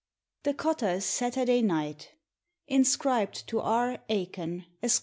[0.41, 2.13] THE COTTKK'S SATURDAY NIGHT.
[2.67, 4.01] INSCRIBED TO It.
[4.09, 4.99] AIKKN, ESQ.